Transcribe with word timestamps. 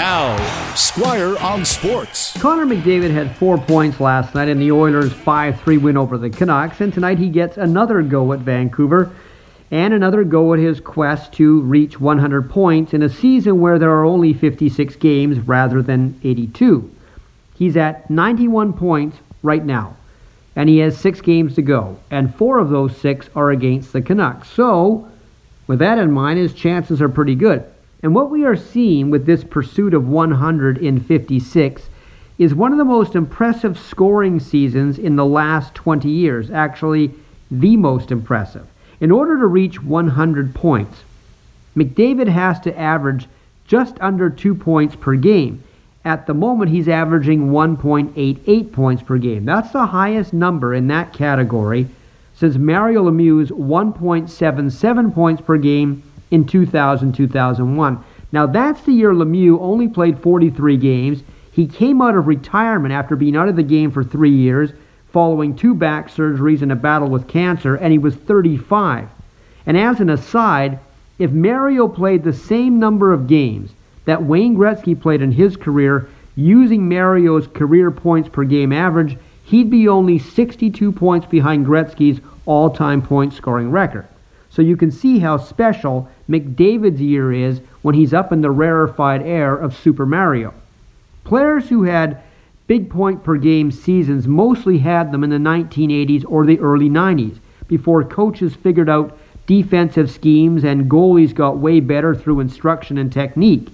Now, 0.00 0.74
Squire 0.76 1.36
on 1.40 1.62
Sports. 1.66 2.32
Connor 2.40 2.64
McDavid 2.64 3.10
had 3.10 3.36
four 3.36 3.58
points 3.58 4.00
last 4.00 4.34
night 4.34 4.48
in 4.48 4.58
the 4.58 4.72
Oilers' 4.72 5.12
5 5.12 5.60
3 5.60 5.76
win 5.76 5.98
over 5.98 6.16
the 6.16 6.30
Canucks, 6.30 6.80
and 6.80 6.90
tonight 6.90 7.18
he 7.18 7.28
gets 7.28 7.58
another 7.58 8.00
go 8.00 8.32
at 8.32 8.38
Vancouver 8.38 9.14
and 9.70 9.92
another 9.92 10.24
go 10.24 10.54
at 10.54 10.58
his 10.58 10.80
quest 10.80 11.34
to 11.34 11.60
reach 11.60 12.00
100 12.00 12.48
points 12.48 12.94
in 12.94 13.02
a 13.02 13.10
season 13.10 13.60
where 13.60 13.78
there 13.78 13.90
are 13.90 14.06
only 14.06 14.32
56 14.32 14.96
games 14.96 15.38
rather 15.40 15.82
than 15.82 16.18
82. 16.24 16.90
He's 17.54 17.76
at 17.76 18.08
91 18.08 18.72
points 18.72 19.18
right 19.42 19.62
now, 19.62 19.98
and 20.56 20.70
he 20.70 20.78
has 20.78 20.96
six 20.96 21.20
games 21.20 21.56
to 21.56 21.62
go, 21.62 21.98
and 22.10 22.34
four 22.34 22.58
of 22.58 22.70
those 22.70 22.96
six 22.96 23.28
are 23.36 23.50
against 23.50 23.92
the 23.92 24.00
Canucks. 24.00 24.48
So, 24.48 25.10
with 25.66 25.80
that 25.80 25.98
in 25.98 26.10
mind, 26.10 26.38
his 26.38 26.54
chances 26.54 27.02
are 27.02 27.10
pretty 27.10 27.34
good. 27.34 27.70
And 28.02 28.14
what 28.14 28.30
we 28.30 28.44
are 28.44 28.56
seeing 28.56 29.10
with 29.10 29.26
this 29.26 29.44
pursuit 29.44 29.94
of 29.94 30.08
156 30.08 31.82
is 32.38 32.54
one 32.54 32.72
of 32.72 32.78
the 32.78 32.84
most 32.84 33.14
impressive 33.14 33.78
scoring 33.78 34.40
seasons 34.40 34.98
in 34.98 35.16
the 35.16 35.26
last 35.26 35.74
20 35.74 36.08
years, 36.08 36.50
actually, 36.50 37.12
the 37.50 37.76
most 37.76 38.10
impressive. 38.10 38.66
In 39.00 39.10
order 39.10 39.38
to 39.38 39.46
reach 39.46 39.82
100 39.82 40.54
points, 40.54 41.02
McDavid 41.76 42.28
has 42.28 42.58
to 42.60 42.78
average 42.78 43.26
just 43.66 43.96
under 44.00 44.30
two 44.30 44.54
points 44.54 44.96
per 44.96 45.14
game. 45.16 45.62
At 46.04 46.26
the 46.26 46.34
moment, 46.34 46.70
he's 46.70 46.88
averaging 46.88 47.50
1.88 47.50 48.72
points 48.72 49.02
per 49.02 49.18
game. 49.18 49.44
That's 49.44 49.70
the 49.72 49.86
highest 49.86 50.32
number 50.32 50.74
in 50.74 50.86
that 50.88 51.12
category 51.12 51.88
since 52.34 52.56
Mario 52.56 53.04
Lemieux's 53.04 53.50
1.77 53.50 55.14
points 55.14 55.42
per 55.42 55.58
game 55.58 56.02
in 56.30 56.44
2000 56.44 57.12
2001. 57.12 58.04
Now, 58.32 58.46
that's 58.46 58.82
the 58.82 58.92
year 58.92 59.12
Lemieux 59.12 59.58
only 59.60 59.88
played 59.88 60.18
43 60.18 60.76
games. 60.76 61.22
He 61.52 61.66
came 61.66 62.00
out 62.00 62.14
of 62.14 62.26
retirement 62.26 62.92
after 62.92 63.16
being 63.16 63.36
out 63.36 63.48
of 63.48 63.56
the 63.56 63.62
game 63.62 63.90
for 63.90 64.04
three 64.04 64.30
years, 64.30 64.70
following 65.12 65.56
two 65.56 65.74
back 65.74 66.08
surgeries 66.08 66.62
and 66.62 66.70
a 66.70 66.76
battle 66.76 67.08
with 67.08 67.26
cancer, 67.26 67.74
and 67.74 67.92
he 67.92 67.98
was 67.98 68.14
35. 68.14 69.08
And 69.66 69.76
as 69.76 70.00
an 70.00 70.10
aside, 70.10 70.78
if 71.18 71.32
Mario 71.32 71.88
played 71.88 72.22
the 72.22 72.32
same 72.32 72.78
number 72.78 73.12
of 73.12 73.26
games 73.26 73.72
that 74.04 74.22
Wayne 74.22 74.56
Gretzky 74.56 74.98
played 74.98 75.22
in 75.22 75.32
his 75.32 75.56
career, 75.56 76.08
using 76.36 76.88
Mario's 76.88 77.46
career 77.48 77.90
points 77.90 78.28
per 78.28 78.44
game 78.44 78.72
average, 78.72 79.18
he'd 79.44 79.70
be 79.70 79.88
only 79.88 80.18
62 80.18 80.92
points 80.92 81.26
behind 81.26 81.66
Gretzky's 81.66 82.20
all 82.46 82.70
time 82.70 83.02
point 83.02 83.32
scoring 83.32 83.70
record. 83.70 84.06
So 84.48 84.62
you 84.62 84.76
can 84.76 84.90
see 84.90 85.18
how 85.18 85.36
special 85.36 86.08
McDavid's 86.30 87.00
year 87.00 87.32
is 87.32 87.60
when 87.82 87.94
he's 87.94 88.14
up 88.14 88.32
in 88.32 88.40
the 88.40 88.50
rarefied 88.50 89.22
air 89.22 89.56
of 89.56 89.76
Super 89.76 90.06
Mario. 90.06 90.54
Players 91.24 91.68
who 91.68 91.82
had 91.82 92.22
big 92.66 92.88
point 92.88 93.24
per 93.24 93.36
game 93.36 93.72
seasons 93.72 94.28
mostly 94.28 94.78
had 94.78 95.10
them 95.10 95.24
in 95.24 95.30
the 95.30 95.36
1980s 95.36 96.24
or 96.28 96.46
the 96.46 96.60
early 96.60 96.88
90s 96.88 97.38
before 97.66 98.04
coaches 98.04 98.54
figured 98.54 98.88
out 98.88 99.18
defensive 99.46 100.10
schemes 100.10 100.62
and 100.62 100.88
goalies 100.88 101.34
got 101.34 101.58
way 101.58 101.80
better 101.80 102.14
through 102.14 102.38
instruction 102.38 102.96
and 102.96 103.12
technique. 103.12 103.68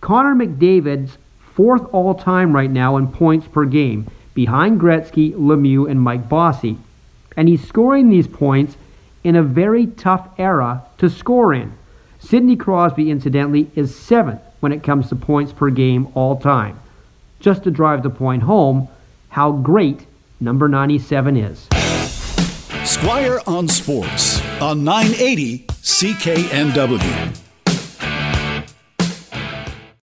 Connor 0.00 0.34
McDavid's 0.34 1.18
fourth 1.54 1.82
all 1.92 2.14
time 2.14 2.54
right 2.54 2.70
now 2.70 2.96
in 2.96 3.06
points 3.06 3.46
per 3.46 3.66
game, 3.66 4.10
behind 4.32 4.80
Gretzky, 4.80 5.34
Lemieux, 5.34 5.90
and 5.90 6.00
Mike 6.00 6.28
Bossy. 6.28 6.78
And 7.36 7.48
he's 7.48 7.66
scoring 7.66 8.08
these 8.08 8.26
points 8.26 8.76
in 9.22 9.36
a 9.36 9.42
very 9.42 9.86
tough 9.86 10.26
era 10.38 10.82
to 10.96 11.10
score 11.10 11.52
in. 11.52 11.72
Sidney 12.20 12.54
Crosby, 12.54 13.10
incidentally, 13.10 13.70
is 13.74 13.94
seventh 13.94 14.40
when 14.60 14.72
it 14.72 14.82
comes 14.82 15.08
to 15.08 15.16
points 15.16 15.52
per 15.52 15.70
game 15.70 16.08
all 16.14 16.38
time. 16.38 16.78
Just 17.40 17.64
to 17.64 17.70
drive 17.70 18.02
the 18.02 18.10
point 18.10 18.42
home, 18.42 18.88
how 19.30 19.52
great 19.52 20.06
number 20.38 20.68
97 20.68 21.36
is. 21.36 21.66
Squire 22.84 23.40
on 23.46 23.68
Sports 23.68 24.40
on 24.60 24.84
980 24.84 25.66
CKNW. 25.66 27.49